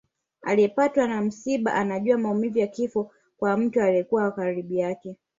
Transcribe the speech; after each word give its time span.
Aliyepatwa 0.41 1.07
na 1.07 1.21
msiba 1.21 1.73
anajua 1.73 2.17
maumivu 2.17 2.57
ya 2.59 2.67
kifo 2.67 3.11
kwa 3.37 3.57
mtu 3.57 3.81
aliyekuwa 3.81 4.23
wa 4.23 4.31
karibu 4.31 4.73
yake 4.73 5.17